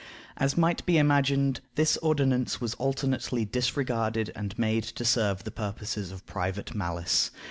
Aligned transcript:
As 0.35 0.57
might 0.57 0.83
be 0.87 0.97
imagined, 0.97 1.61
this 1.75 1.95
ordinance 1.97 2.59
was 2.59 2.73
alternately 2.79 3.45
disregarded 3.45 4.31
and 4.35 4.57
made 4.57 4.83
to 4.85 5.05
serve 5.05 5.43
the 5.43 5.51
purposes 5.51 6.11
of 6.11 6.25
private 6.25 6.73
malice. 6.73 7.29